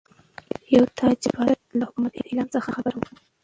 [0.75, 3.03] یو تاجر د پادشاه له حکومتي اعلان څخه ناخبره و.